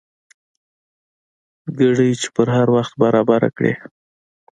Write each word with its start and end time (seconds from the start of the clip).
ګړۍ 1.77 2.11
چې 2.21 2.27
پر 2.35 2.47
هر 2.55 2.67
وخت 2.75 2.93
برابر 3.03 3.41
کړې. 3.57 3.73